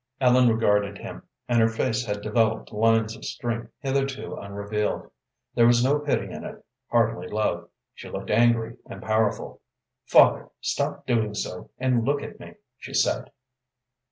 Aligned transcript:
Ellen 0.19 0.49
regarded 0.49 0.97
him, 0.97 1.21
and 1.47 1.61
her 1.61 1.67
face 1.69 2.03
had 2.07 2.21
developed 2.23 2.71
lines 2.73 3.15
of 3.15 3.23
strength 3.23 3.69
hitherto 3.81 4.33
unrevealed. 4.35 5.11
There 5.53 5.67
was 5.67 5.83
no 5.83 5.99
pity 5.99 6.31
in 6.33 6.43
it, 6.43 6.65
hardly 6.89 7.27
love; 7.27 7.69
she 7.93 8.09
looked 8.09 8.31
angry 8.31 8.77
and 8.87 8.99
powerful. 9.03 9.61
"Father, 10.07 10.49
stop 10.59 11.05
doing 11.05 11.35
so, 11.35 11.69
and 11.77 12.03
look 12.03 12.23
at 12.23 12.39
me," 12.39 12.55
she 12.79 12.95
said. 12.95 13.29